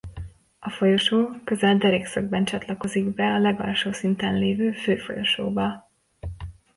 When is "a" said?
0.59-0.69, 3.25-3.39